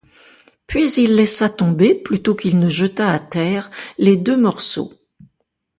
[0.65, 3.69] Puis il laissa tomber, plutôt qu'il ne jeta à terre
[3.99, 4.89] les deux morceaux.